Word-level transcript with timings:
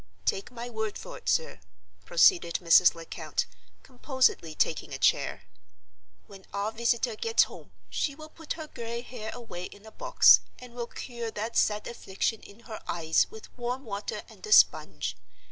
"Take 0.25 0.49
my 0.51 0.67
word 0.67 0.97
for 0.97 1.15
it, 1.19 1.29
sir," 1.29 1.59
proceeded 2.07 2.55
Mrs. 2.55 2.95
Lecount, 2.95 3.45
composedly 3.83 4.55
taking 4.55 4.95
a 4.95 4.97
chair. 4.97 5.43
"When 6.25 6.45
our 6.55 6.71
visitor 6.71 7.15
gets 7.15 7.43
home 7.43 7.71
she 7.87 8.15
will 8.15 8.29
put 8.29 8.53
her 8.53 8.65
gray 8.65 9.01
hair 9.01 9.29
away 9.31 9.65
in 9.65 9.85
a 9.85 9.91
box, 9.91 10.39
and 10.57 10.73
will 10.73 10.87
cure 10.87 11.29
that 11.29 11.55
sad 11.55 11.85
affliction 11.87 12.41
in 12.41 12.61
her 12.61 12.81
eyes 12.87 13.27
with 13.29 13.55
warm 13.55 13.85
water 13.85 14.23
and 14.27 14.43
a 14.47 14.51
sponge. 14.51 15.15